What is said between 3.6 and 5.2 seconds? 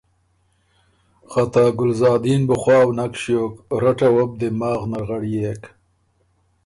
رټه وه بو دماغ نر